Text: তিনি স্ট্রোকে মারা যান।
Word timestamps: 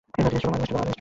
তিনি 0.13 0.27
স্ট্রোকে 0.31 0.51
মারা 0.53 0.65
যান। 0.69 0.87